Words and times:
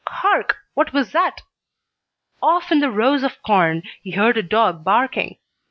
Hark! 0.07 0.57
What 0.73 0.93
was 0.93 1.11
that? 1.11 1.43
Off 2.41 2.71
in 2.71 2.79
the 2.79 2.89
rows 2.89 3.21
of 3.21 3.39
corn 3.43 3.83
he 4.01 4.09
heard 4.09 4.35
a 4.35 4.41
dog 4.41 4.83
barking. 4.83 5.37